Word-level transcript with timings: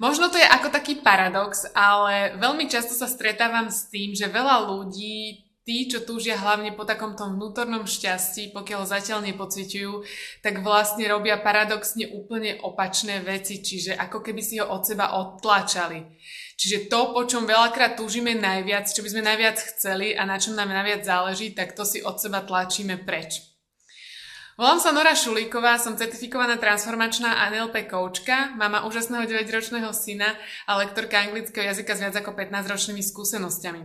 Možno 0.00 0.32
to 0.32 0.40
je 0.40 0.48
ako 0.48 0.72
taký 0.72 1.04
paradox, 1.04 1.68
ale 1.76 2.32
veľmi 2.40 2.64
často 2.72 2.96
sa 2.96 3.04
stretávam 3.04 3.68
s 3.68 3.92
tým, 3.92 4.16
že 4.16 4.32
veľa 4.32 4.72
ľudí 4.72 5.44
tí, 5.60 5.92
čo 5.92 6.00
túžia 6.08 6.40
hlavne 6.40 6.72
po 6.72 6.88
takomto 6.88 7.28
vnútornom 7.28 7.84
šťastí, 7.84 8.56
pokiaľ 8.56 8.88
zatiaľ 8.88 9.20
nepociťujú, 9.28 9.92
tak 10.40 10.64
vlastne 10.64 11.04
robia 11.04 11.36
paradoxne 11.36 12.16
úplne 12.16 12.56
opačné 12.64 13.20
veci, 13.20 13.60
čiže 13.60 13.92
ako 13.92 14.24
keby 14.24 14.40
si 14.40 14.56
ho 14.56 14.72
od 14.72 14.88
seba 14.88 15.20
odtlačali. 15.20 16.16
Čiže 16.56 16.88
to, 16.88 17.12
po 17.12 17.28
čom 17.28 17.44
veľakrát 17.44 18.00
túžime 18.00 18.32
najviac, 18.32 18.88
čo 18.88 19.04
by 19.04 19.08
sme 19.12 19.22
najviac 19.28 19.60
chceli 19.76 20.16
a 20.16 20.24
na 20.24 20.40
čom 20.40 20.56
nám 20.56 20.72
najviac 20.72 21.04
záleží, 21.04 21.52
tak 21.52 21.76
to 21.76 21.84
si 21.84 22.00
od 22.00 22.16
seba 22.16 22.40
tlačíme 22.40 23.04
preč. 23.04 23.49
Volám 24.60 24.76
sa 24.76 24.92
Nora 24.92 25.16
Šulíková, 25.16 25.80
som 25.80 25.96
certifikovaná 25.96 26.60
transformačná 26.60 27.48
NLP 27.48 27.88
koučka, 27.88 28.52
mama 28.60 28.84
úžasného 28.84 29.24
9-ročného 29.24 29.88
syna 29.96 30.36
a 30.68 30.76
lektorka 30.76 31.16
anglického 31.16 31.64
jazyka 31.64 31.96
s 31.96 32.00
viac 32.04 32.14
ako 32.20 32.36
15-ročnými 32.36 33.00
skúsenosťami. 33.00 33.80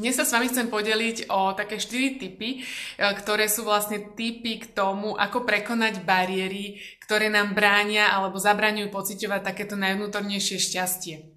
Dnes 0.00 0.16
sa 0.16 0.24
s 0.24 0.32
vami 0.32 0.48
chcem 0.48 0.72
podeliť 0.72 1.28
o 1.28 1.52
také 1.52 1.76
4 1.76 2.16
typy, 2.16 2.64
e, 2.64 2.72
ktoré 2.96 3.44
sú 3.44 3.68
vlastne 3.68 4.16
typy 4.16 4.64
k 4.64 4.72
tomu, 4.72 5.20
ako 5.20 5.44
prekonať 5.44 6.00
bariéry, 6.00 6.80
ktoré 7.04 7.28
nám 7.28 7.52
bránia 7.52 8.08
alebo 8.08 8.40
zabraňujú 8.40 8.88
pociťovať 8.88 9.52
takéto 9.52 9.76
najvnútornejšie 9.76 10.64
šťastie. 10.64 11.33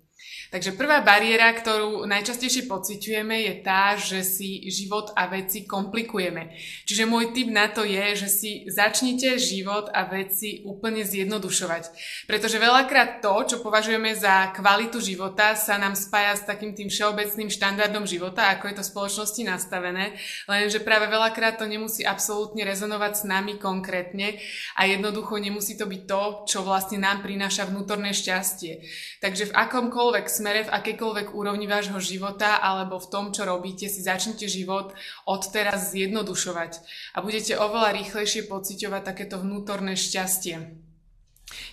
Takže 0.48 0.80
prvá 0.80 1.04
bariéra, 1.04 1.52
ktorú 1.52 2.08
najčastejšie 2.08 2.72
pociťujeme, 2.72 3.36
je 3.52 3.54
tá, 3.60 4.00
že 4.00 4.24
si 4.24 4.64
život 4.72 5.12
a 5.12 5.28
veci 5.28 5.68
komplikujeme. 5.68 6.56
Čiže 6.88 7.04
môj 7.04 7.36
tip 7.36 7.52
na 7.52 7.68
to 7.68 7.84
je, 7.84 8.16
že 8.16 8.30
si 8.32 8.52
začnite 8.72 9.36
život 9.36 9.92
a 9.92 10.08
veci 10.08 10.64
úplne 10.64 11.04
zjednodušovať. 11.04 11.84
Pretože 12.32 12.64
veľakrát 12.64 13.20
to, 13.20 13.36
čo 13.44 13.58
považujeme 13.60 14.16
za 14.16 14.56
kvalitu 14.56 15.04
života, 15.04 15.52
sa 15.60 15.76
nám 15.76 16.00
spája 16.00 16.40
s 16.40 16.48
takým 16.48 16.72
tým 16.72 16.88
všeobecným 16.88 17.52
štandardom 17.52 18.08
života, 18.08 18.48
ako 18.56 18.72
je 18.72 18.76
to 18.80 18.84
v 18.88 18.92
spoločnosti 18.96 19.42
nastavené, 19.44 20.16
lenže 20.48 20.80
práve 20.80 21.12
veľakrát 21.12 21.60
to 21.60 21.68
nemusí 21.68 22.08
absolútne 22.08 22.64
rezonovať 22.64 23.14
s 23.20 23.24
nami 23.28 23.60
konkrétne 23.60 24.40
a 24.80 24.88
jednoducho 24.88 25.36
nemusí 25.44 25.76
to 25.76 25.84
byť 25.90 26.02
to, 26.08 26.22
čo 26.48 26.60
vlastne 26.64 27.04
nám 27.04 27.20
prináša 27.20 27.68
vnútorné 27.68 28.16
šťastie. 28.16 28.88
Takže 29.20 29.52
v 29.52 29.56
akomkoľvek 29.58 30.37
smere, 30.38 30.70
v 30.70 30.74
akejkoľvek 30.78 31.34
úrovni 31.34 31.66
vášho 31.66 31.98
života 31.98 32.62
alebo 32.62 33.02
v 33.02 33.10
tom, 33.10 33.26
čo 33.34 33.50
robíte, 33.50 33.90
si 33.90 34.06
začnite 34.06 34.46
život 34.46 34.94
od 35.26 35.42
teraz 35.50 35.90
zjednodušovať 35.98 36.72
a 37.18 37.26
budete 37.26 37.58
oveľa 37.58 37.98
rýchlejšie 37.98 38.46
pociťovať 38.46 39.02
takéto 39.02 39.42
vnútorné 39.42 39.98
šťastie. 39.98 40.87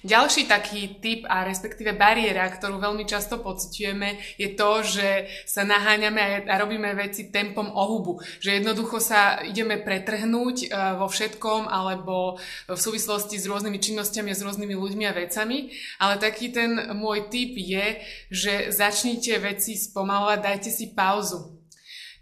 Ďalší 0.05 0.45
taký 0.53 1.01
typ 1.01 1.25
a 1.25 1.49
respektíve 1.49 1.97
bariéra, 1.97 2.53
ktorú 2.53 2.77
veľmi 2.77 3.09
často 3.09 3.41
pociťujeme, 3.41 4.37
je 4.37 4.53
to, 4.53 4.85
že 4.85 5.09
sa 5.49 5.65
naháňame 5.65 6.45
a 6.45 6.55
robíme 6.61 6.93
veci 6.93 7.33
tempom 7.33 7.73
ohubu. 7.73 8.21
Že 8.45 8.61
jednoducho 8.61 9.01
sa 9.01 9.41
ideme 9.41 9.81
pretrhnúť 9.81 10.57
e, 10.61 10.67
vo 11.01 11.09
všetkom 11.09 11.73
alebo 11.73 12.37
v 12.69 12.77
súvislosti 12.77 13.41
s 13.41 13.49
rôznymi 13.49 13.81
činnosťami 13.81 14.29
a 14.29 14.37
s 14.37 14.45
rôznymi 14.45 14.77
ľuďmi 14.77 15.05
a 15.09 15.17
vecami. 15.17 15.73
Ale 15.97 16.21
taký 16.21 16.53
ten 16.53 16.77
môj 16.93 17.33
typ 17.33 17.57
je, 17.57 18.05
že 18.29 18.53
začnite 18.77 19.41
veci 19.41 19.73
spomalovať, 19.73 20.39
dajte 20.45 20.69
si 20.69 20.93
pauzu. 20.93 21.64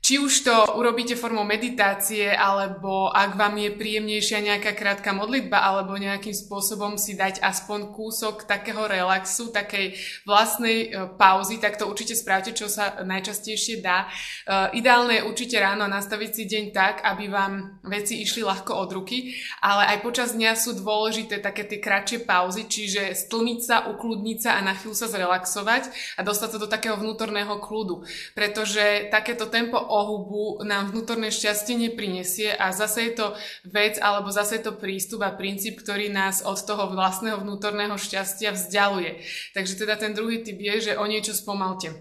Či 0.02 0.18
už 0.18 0.42
to 0.42 0.82
urobíte 0.82 1.14
formou 1.14 1.46
meditácie, 1.46 2.26
alebo 2.34 3.06
ak 3.14 3.38
vám 3.38 3.54
je 3.54 3.70
príjemnejšia 3.70 4.42
nejaká 4.42 4.74
krátka 4.74 5.14
modlitba, 5.14 5.62
alebo 5.62 5.94
nejakým 5.94 6.34
spôsobom 6.34 6.98
si 6.98 7.14
dať 7.14 7.38
aspoň 7.38 7.94
kúsok 7.94 8.42
takého 8.50 8.82
relaxu, 8.90 9.54
takej 9.54 9.94
vlastnej 10.26 10.90
e, 10.90 11.06
pauzy, 11.14 11.62
tak 11.62 11.78
to 11.78 11.86
určite 11.86 12.18
spravte, 12.18 12.50
čo 12.50 12.66
sa 12.66 12.98
najčastejšie 12.98 13.78
dá. 13.78 14.10
E, 14.42 14.82
ideálne 14.82 15.22
je 15.22 15.26
určite 15.30 15.62
ráno 15.62 15.86
nastaviť 15.86 16.30
si 16.34 16.50
deň 16.50 16.64
tak, 16.74 17.06
aby 17.06 17.30
vám 17.30 17.78
veci 17.86 18.26
išli 18.26 18.42
ľahko 18.42 18.74
od 18.74 18.90
ruky, 18.90 19.38
ale 19.62 19.86
aj 19.86 20.02
počas 20.02 20.34
dňa 20.34 20.58
sú 20.58 20.82
dôležité 20.82 21.38
také 21.38 21.62
tie 21.62 21.78
kratšie 21.78 22.26
pauzy, 22.26 22.66
čiže 22.66 23.14
stlmiť 23.14 23.58
sa, 23.62 23.86
ukludniť 23.86 24.38
sa 24.42 24.58
a 24.58 24.66
na 24.66 24.74
chvíľu 24.74 24.98
sa 24.98 25.06
zrelaxovať 25.06 26.18
a 26.18 26.26
dostať 26.26 26.48
sa 26.50 26.58
do 26.58 26.66
takého 26.66 26.98
vnútorného 26.98 27.62
kľudu. 27.62 28.02
Pretože 28.34 29.06
takéto 29.06 29.46
tempo 29.46 29.91
ohubu 29.92 30.64
nám 30.64 30.88
vnútorné 30.88 31.28
šťastie 31.28 31.76
neprinesie 31.76 32.48
a 32.56 32.72
zase 32.72 33.12
je 33.12 33.20
to 33.20 33.26
vec 33.68 34.00
alebo 34.00 34.32
zase 34.32 34.56
je 34.56 34.72
to 34.72 34.80
prístup 34.80 35.20
a 35.20 35.36
princíp, 35.36 35.84
ktorý 35.84 36.08
nás 36.08 36.40
od 36.40 36.56
toho 36.64 36.88
vlastného 36.88 37.44
vnútorného 37.44 38.00
šťastia 38.00 38.56
vzdialuje. 38.56 39.20
Takže 39.52 39.84
teda 39.84 40.00
ten 40.00 40.16
druhý 40.16 40.40
typ 40.40 40.56
je, 40.56 40.88
že 40.88 40.92
o 40.96 41.04
niečo 41.04 41.36
spomalte. 41.36 41.92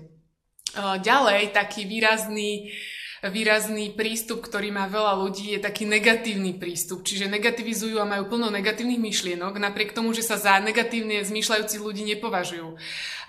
Ďalej, 0.80 1.52
taký 1.52 1.84
výrazný 1.84 2.72
výrazný 3.30 3.94
prístup, 3.94 4.42
ktorý 4.42 4.74
má 4.74 4.90
veľa 4.90 5.14
ľudí, 5.22 5.54
je 5.54 5.62
taký 5.62 5.86
negatívny 5.86 6.58
prístup. 6.58 7.06
Čiže 7.06 7.30
negativizujú 7.30 8.02
a 8.02 8.10
majú 8.10 8.26
plno 8.34 8.50
negatívnych 8.50 8.98
myšlienok, 8.98 9.62
napriek 9.62 9.94
tomu, 9.94 10.10
že 10.18 10.26
sa 10.26 10.42
za 10.42 10.58
negatívne 10.58 11.22
zmýšľajúci 11.22 11.78
ľudí 11.78 12.02
nepovažujú. 12.18 12.74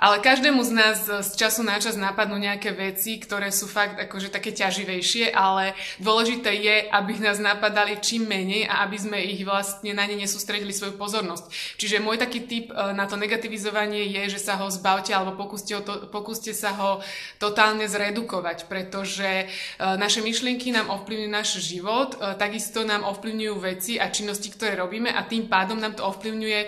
Ale 0.03 0.19
každému 0.19 0.67
z 0.67 0.73
nás 0.75 0.99
z 1.07 1.31
času 1.39 1.63
na 1.63 1.79
čas 1.79 1.95
napadnú 1.95 2.35
nejaké 2.35 2.75
veci, 2.75 3.23
ktoré 3.23 3.55
sú 3.55 3.71
fakt 3.71 4.03
akože 4.03 4.35
také 4.35 4.51
ťaživejšie, 4.51 5.31
ale 5.31 5.79
dôležité 6.03 6.51
je, 6.59 6.91
aby 6.91 7.23
nás 7.23 7.39
napadali 7.39 8.03
čím 8.03 8.27
menej 8.27 8.67
a 8.67 8.83
aby 8.83 8.99
sme 8.99 9.23
ich 9.23 9.47
vlastne 9.47 9.95
na 9.95 10.03
ne 10.11 10.19
nesústredili 10.19 10.75
svoju 10.75 10.99
pozornosť. 10.99 11.79
Čiže 11.79 12.03
môj 12.03 12.19
taký 12.19 12.43
tip 12.51 12.75
e, 12.75 12.75
na 12.99 13.07
to 13.07 13.15
negativizovanie 13.15 14.11
je, 14.11 14.35
že 14.35 14.43
sa 14.43 14.59
ho 14.59 14.67
zbavte 14.75 15.15
alebo 15.15 15.39
pokúste, 15.39 15.79
to, 15.87 16.11
pokúste 16.11 16.51
sa 16.51 16.75
ho 16.75 16.91
totálne 17.39 17.87
zredukovať, 17.87 18.67
pretože 18.67 19.47
e, 19.47 19.47
naše 19.99 20.23
myšlienky 20.23 20.71
nám 20.71 20.91
ovplyvňujú 20.91 21.31
náš 21.33 21.59
život, 21.59 22.15
e, 22.15 22.39
takisto 22.39 22.87
nám 22.87 23.03
ovplyvňujú 23.03 23.55
veci 23.59 23.93
a 23.99 24.09
činnosti, 24.09 24.51
ktoré 24.51 24.79
robíme 24.79 25.11
a 25.11 25.27
tým 25.27 25.51
pádom 25.51 25.81
nám 25.81 25.99
to 25.99 26.07
ovplyvňuje 26.07 26.61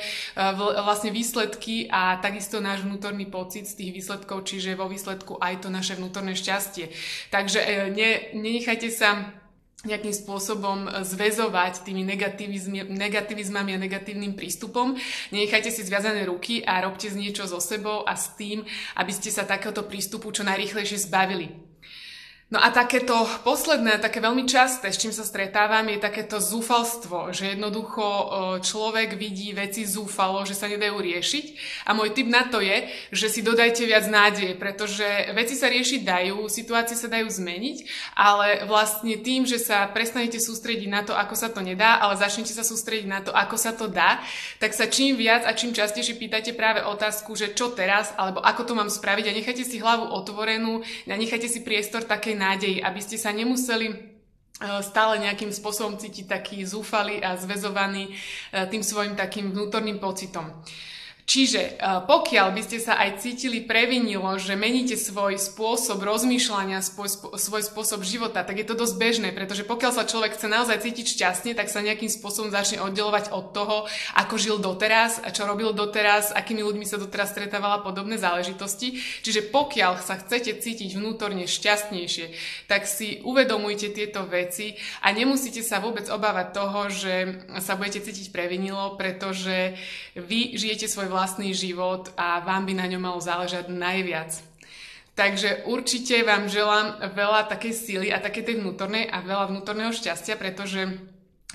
vlastne 0.85 1.15
výsledky 1.15 1.87
a 1.91 2.19
takisto 2.19 2.59
náš 2.59 2.83
vnútorný 2.83 3.31
pocit 3.31 3.71
z 3.71 3.79
tých 3.79 3.91
výsledkov, 3.95 4.45
čiže 4.45 4.75
vo 4.75 4.91
výsledku 4.91 5.39
aj 5.39 5.65
to 5.65 5.69
naše 5.71 5.95
vnútorné 5.95 6.35
šťastie. 6.35 6.91
Takže 7.31 7.61
e, 7.63 7.95
ne, 7.95 8.11
nenechajte 8.35 8.91
sa 8.91 9.31
nejakým 9.85 10.17
spôsobom 10.17 10.89
zväzovať 11.05 11.85
tými 11.85 12.09
negativizmami 12.89 13.77
a 13.77 13.83
negatívnym 13.85 14.33
prístupom. 14.33 14.97
Nenechajte 15.29 15.69
si 15.69 15.85
zviazané 15.85 16.25
ruky 16.25 16.65
a 16.65 16.81
robte 16.81 17.13
z 17.13 17.21
niečo 17.21 17.45
so 17.45 17.61
sebou 17.61 18.03
a 18.09 18.17
s 18.17 18.33
tým, 18.35 18.65
aby 18.97 19.13
ste 19.13 19.29
sa 19.29 19.45
takéhoto 19.45 19.85
prístupu 19.85 20.33
čo 20.33 20.41
najrýchlejšie 20.41 21.05
zbavili. 21.05 21.64
No 22.55 22.63
a 22.63 22.71
takéto 22.71 23.27
posledné, 23.43 23.99
také 23.99 24.23
veľmi 24.23 24.47
časté, 24.47 24.95
s 24.95 25.03
čím 25.03 25.11
sa 25.11 25.27
stretávam, 25.27 25.91
je 25.91 25.99
takéto 25.99 26.39
zúfalstvo, 26.39 27.35
že 27.35 27.59
jednoducho 27.59 28.07
človek 28.63 29.19
vidí 29.19 29.51
veci 29.51 29.83
zúfalo, 29.83 30.47
že 30.47 30.55
sa 30.55 30.71
nedajú 30.71 30.95
riešiť. 30.95 31.45
A 31.91 31.99
môj 31.99 32.15
tip 32.15 32.31
na 32.31 32.47
to 32.47 32.63
je, 32.63 32.87
že 33.11 33.27
si 33.27 33.43
dodajte 33.43 33.83
viac 33.91 34.07
nádeje, 34.07 34.55
pretože 34.55 35.03
veci 35.35 35.59
sa 35.59 35.67
riešiť 35.67 36.07
dajú, 36.07 36.47
situácie 36.47 36.95
sa 36.95 37.11
dajú 37.11 37.27
zmeniť, 37.27 37.91
ale 38.15 38.71
vlastne 38.71 39.19
tým, 39.19 39.51
že 39.51 39.59
sa 39.59 39.91
prestanete 39.91 40.39
sústrediť 40.39 40.87
na 40.87 41.03
to, 41.03 41.11
ako 41.11 41.35
sa 41.35 41.51
to 41.51 41.59
nedá, 41.59 41.99
ale 41.99 42.15
začnete 42.23 42.55
sa 42.55 42.63
sústrediť 42.63 43.11
na 43.11 43.19
to, 43.19 43.35
ako 43.35 43.59
sa 43.59 43.75
to 43.75 43.91
dá, 43.91 44.23
tak 44.63 44.79
sa 44.79 44.87
čím 44.87 45.19
viac 45.19 45.43
a 45.43 45.59
čím 45.59 45.75
častejšie 45.75 46.23
pýtate 46.23 46.55
práve 46.55 46.87
otázku, 46.87 47.35
že 47.35 47.51
čo 47.51 47.75
teraz, 47.75 48.15
alebo 48.15 48.39
ako 48.39 48.63
to 48.63 48.79
mám 48.79 48.95
spraviť 48.95 49.27
a 49.27 49.37
nechajte 49.43 49.67
si 49.67 49.83
hlavu 49.83 50.07
otvorenú 50.07 50.87
a 51.11 51.19
nechajte 51.19 51.51
si 51.51 51.59
priestor 51.67 52.07
takej 52.07 52.44
nádeji, 52.45 52.85
aby 52.85 53.01
ste 53.01 53.17
sa 53.17 53.33
nemuseli 53.33 53.89
e, 53.89 53.97
stále 54.85 55.25
nejakým 55.25 55.49
spôsobom 55.49 55.97
cítiť 55.97 56.29
taký 56.29 56.61
zúfalý 56.69 57.25
a 57.25 57.41
zväzovaný 57.41 58.13
e, 58.13 58.13
tým 58.69 58.85
svojim 58.85 59.17
takým 59.17 59.51
vnútorným 59.57 59.97
pocitom. 59.97 60.53
Čiže 61.25 61.81
e, 61.81 62.05
pokiaľ 62.05 62.53
by 62.53 62.61
ste 62.61 62.79
sa 62.85 63.01
aj 63.01 63.25
cítili 63.25 63.65
previnilo, 63.65 64.37
že 64.37 64.61
meníte 64.61 64.93
svoj 64.93 65.41
spôsob 65.41 66.05
rozmýšľania, 66.05 66.85
svoj, 66.85 67.65
spôsob 67.65 68.05
života, 68.05 68.45
tak 68.45 68.61
je 68.61 68.69
to 68.69 68.77
dosť 68.77 68.95
bežné, 69.01 69.29
pretože 69.33 69.65
pokiaľ 69.65 69.93
sa 69.97 70.05
človek 70.05 70.37
chce 70.37 70.53
naozaj 70.53 70.85
cítiť 70.85 71.17
šťastne, 71.17 71.57
tak 71.57 71.73
sa 71.73 71.81
nejakým 71.81 72.13
spôsobom 72.13 72.53
začne 72.53 72.85
oddelovať 72.85 73.33
od 73.33 73.57
toho, 73.57 73.89
ako 74.21 74.35
žil 74.37 74.57
doteraz, 74.61 75.25
čo 75.33 75.49
robil 75.49 75.73
doteraz, 75.73 76.29
akými 76.37 76.61
ľuďmi 76.61 76.85
sa 76.85 77.01
doteraz 77.01 77.33
stretávala 77.33 77.81
podobné 77.81 78.21
záležitosti. 78.21 79.01
Čiže 79.25 79.49
pokiaľ 79.49 80.05
sa 80.05 80.21
chcete 80.21 80.61
cítiť 80.61 80.93
vnútorne 80.93 81.49
šťastnejšie, 81.49 82.37
tak 82.69 82.85
si 82.85 83.25
uvedomujte 83.25 83.97
tieto 83.97 84.29
veci 84.29 84.77
a 85.01 85.09
nemusíte 85.09 85.65
sa 85.65 85.81
vôbec 85.81 86.05
obávať 86.13 86.47
toho, 86.53 86.81
že 86.93 87.15
sa 87.65 87.81
budete 87.81 88.05
cítiť 88.05 88.29
previnilo, 88.29 89.01
pretože 89.01 89.73
vy 90.13 90.61
žijete 90.61 90.85
svoj 90.85 91.14
vlastný 91.15 91.55
život 91.55 92.11
a 92.19 92.43
vám 92.43 92.67
by 92.67 92.75
na 92.75 92.91
ňom 92.91 93.03
malo 93.07 93.23
záležať 93.23 93.71
najviac. 93.71 94.35
Takže 95.15 95.71
určite 95.71 96.27
vám 96.27 96.51
želám 96.51 97.15
veľa 97.15 97.47
takej 97.47 97.71
síly 97.71 98.09
a 98.11 98.19
také 98.19 98.43
tej 98.43 98.59
vnútornej 98.59 99.07
a 99.07 99.23
veľa 99.23 99.55
vnútorného 99.55 99.95
šťastia, 99.95 100.35
pretože 100.35 100.91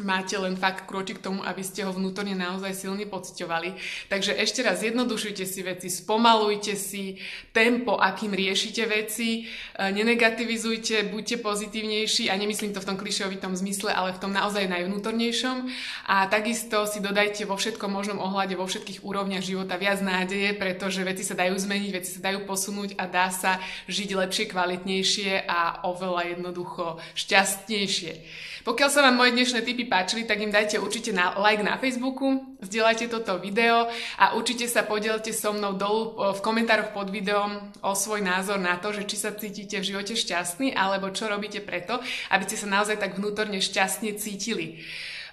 máte 0.02 0.36
len 0.40 0.56
fakt 0.56 0.88
krôčik 0.88 1.20
k 1.20 1.32
tomu, 1.32 1.44
aby 1.44 1.62
ste 1.62 1.84
ho 1.84 1.92
vnútorne 1.92 2.36
naozaj 2.38 2.76
silne 2.88 3.04
pociťovali. 3.04 3.76
Takže 4.08 4.36
ešte 4.36 4.64
raz 4.64 4.80
zjednodušujte 4.80 5.44
si 5.44 5.60
veci, 5.66 5.88
spomalujte 5.92 6.74
si 6.80 7.20
tempo, 7.52 8.00
akým 8.00 8.32
riešite 8.32 8.88
veci, 8.88 9.44
e, 9.44 9.92
nenegativizujte, 9.92 11.12
buďte 11.12 11.44
pozitívnejší 11.44 12.32
a 12.32 12.40
nemyslím 12.40 12.72
to 12.72 12.80
v 12.80 12.88
tom 12.88 12.98
klišovitom 12.98 13.58
zmysle, 13.58 13.92
ale 13.92 14.16
v 14.16 14.22
tom 14.22 14.32
naozaj 14.32 14.70
najvnútornejšom. 14.70 15.58
A 16.08 16.30
takisto 16.32 16.88
si 16.88 17.04
dodajte 17.04 17.44
vo 17.44 17.60
všetkom 17.60 17.92
možnom 17.92 18.22
ohľade, 18.24 18.56
vo 18.56 18.70
všetkých 18.70 19.04
úrovniach 19.04 19.44
života 19.44 19.76
viac 19.76 20.00
nádeje, 20.00 20.56
pretože 20.56 21.04
veci 21.04 21.26
sa 21.26 21.36
dajú 21.36 21.58
zmeniť, 21.58 21.92
veci 21.92 22.12
sa 22.16 22.22
dajú 22.32 22.46
posunúť 22.46 22.96
a 22.96 23.10
dá 23.10 23.28
sa 23.34 23.58
žiť 23.90 24.10
lepšie, 24.16 24.46
kvalitnejšie 24.50 25.50
a 25.50 25.84
oveľa 25.90 26.38
jednoducho 26.38 27.02
šťastnejšie. 27.18 28.14
Pokiaľ 28.70 28.90
sa 28.92 29.02
vám 29.02 29.18
moje 29.18 29.34
dnešné 29.34 29.66
tipy 29.66 29.89
páčili, 29.90 30.30
tak 30.30 30.38
im 30.38 30.54
dajte 30.54 30.78
určite 30.78 31.10
na 31.10 31.34
like 31.42 31.66
na 31.66 31.82
Facebooku, 31.82 32.56
zdieľajte 32.62 33.10
toto 33.10 33.42
video 33.42 33.90
a 34.22 34.38
určite 34.38 34.70
sa 34.70 34.86
podielte 34.86 35.34
so 35.34 35.50
mnou 35.50 35.74
dolu 35.74 36.14
v 36.38 36.40
komentároch 36.46 36.94
pod 36.94 37.10
videom 37.10 37.74
o 37.82 37.92
svoj 37.98 38.22
názor 38.22 38.62
na 38.62 38.78
to, 38.78 38.94
že 38.94 39.10
či 39.10 39.18
sa 39.18 39.34
cítite 39.34 39.82
v 39.82 39.88
živote 39.90 40.14
šťastný 40.14 40.78
alebo 40.78 41.10
čo 41.10 41.26
robíte 41.26 41.66
preto, 41.66 41.98
aby 42.30 42.44
ste 42.46 42.62
sa 42.62 42.70
naozaj 42.70 43.02
tak 43.02 43.18
vnútorne 43.18 43.58
šťastne 43.58 44.14
cítili. 44.16 44.78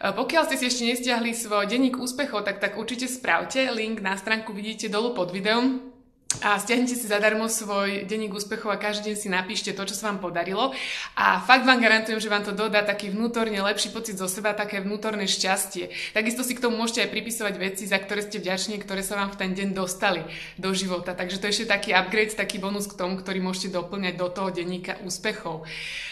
E, 0.01 0.13
pokiaľ 0.13 0.43
ste 0.49 0.57
si 0.57 0.65
ešte 0.73 0.89
nestiahli 0.89 1.37
svoj 1.37 1.69
denník 1.69 2.01
úspechov, 2.01 2.47
tak 2.47 2.63
tak 2.63 2.81
určite 2.81 3.11
spravte. 3.11 3.69
Link 3.69 4.01
na 4.01 4.17
stránku 4.17 4.57
vidíte 4.57 4.89
dolu 4.89 5.13
pod 5.13 5.35
videom 5.35 5.96
a 6.45 6.61
stiahnite 6.61 6.97
si 6.99 7.09
zadarmo 7.09 7.49
svoj 7.49 8.05
denník 8.05 8.37
úspechov 8.37 8.69
a 8.69 8.77
každý 8.77 9.13
deň 9.13 9.17
si 9.17 9.29
napíšte 9.33 9.71
to, 9.73 9.89
čo 9.89 9.97
sa 9.97 10.13
vám 10.13 10.21
podarilo. 10.21 10.77
A 11.17 11.41
fakt 11.41 11.65
vám 11.65 11.81
garantujem, 11.81 12.21
že 12.21 12.29
vám 12.29 12.45
to 12.45 12.53
dodá 12.53 12.85
taký 12.85 13.09
vnútorne 13.09 13.57
lepší 13.57 13.89
pocit 13.89 14.21
zo 14.21 14.29
seba, 14.29 14.53
také 14.53 14.85
vnútorné 14.85 15.25
šťastie. 15.25 16.13
Takisto 16.13 16.45
si 16.45 16.53
k 16.53 16.63
tomu 16.63 16.77
môžete 16.77 17.09
aj 17.09 17.13
pripisovať 17.15 17.55
veci, 17.57 17.89
za 17.89 17.97
ktoré 17.97 18.21
ste 18.21 18.43
vďační, 18.43 18.77
ktoré 18.85 19.01
sa 19.01 19.17
vám 19.17 19.33
v 19.33 19.41
ten 19.41 19.51
deň 19.57 19.69
dostali 19.73 20.21
do 20.61 20.77
života. 20.77 21.17
Takže 21.17 21.41
to 21.41 21.49
je 21.49 21.53
ešte 21.57 21.73
taký 21.73 21.97
upgrade, 21.97 22.37
taký 22.37 22.61
bonus 22.61 22.85
k 22.85 22.99
tomu, 23.01 23.17
ktorý 23.17 23.41
môžete 23.41 23.73
doplňať 23.73 24.15
do 24.21 24.29
toho 24.29 24.53
denníka 24.53 25.01
úspechov. 25.07 25.65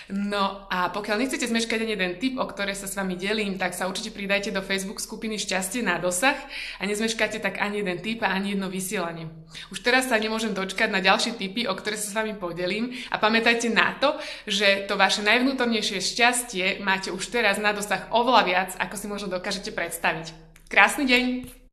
No 0.09 0.69
a 0.69 0.93
pokiaľ 0.93 1.17
nechcete 1.21 1.49
zmeškať 1.49 1.85
ani 1.85 1.97
jeden 1.97 2.13
tip, 2.21 2.37
o 2.37 2.45
ktoré 2.45 2.77
sa 2.77 2.85
s 2.85 2.97
vami 2.97 3.17
delím, 3.17 3.57
tak 3.57 3.73
sa 3.73 3.89
určite 3.89 4.13
pridajte 4.13 4.53
do 4.53 4.61
Facebook 4.61 5.01
skupiny 5.01 5.41
Šťastie 5.41 5.81
na 5.81 5.97
dosah 5.97 6.37
a 6.77 6.83
nezmeškáte 6.85 7.41
tak 7.41 7.61
ani 7.61 7.81
jeden 7.81 7.99
tip 8.05 8.21
a 8.21 8.33
ani 8.33 8.53
jedno 8.53 8.69
vysielanie. 8.69 9.33
Už 9.73 9.81
teraz 9.81 10.13
sa 10.15 10.23
nemôžem 10.23 10.55
dočkať 10.55 10.95
na 10.95 11.03
ďalšie 11.03 11.35
tipy, 11.35 11.67
o 11.67 11.75
ktoré 11.75 11.99
sa 11.99 12.07
s 12.07 12.15
vami 12.15 12.39
podelím 12.39 12.95
a 13.11 13.19
pamätajte 13.19 13.67
na 13.75 13.99
to, 13.99 14.15
že 14.47 14.87
to 14.87 14.95
vaše 14.95 15.27
najvnútornejšie 15.27 15.99
šťastie 15.99 16.79
máte 16.87 17.11
už 17.11 17.35
teraz 17.35 17.59
na 17.59 17.75
dosah 17.75 18.07
oveľa 18.15 18.43
viac, 18.47 18.71
ako 18.79 18.95
si 18.95 19.11
možno 19.11 19.27
dokážete 19.35 19.75
predstaviť. 19.75 20.31
Krásny 20.71 21.11
deň! 21.11 21.64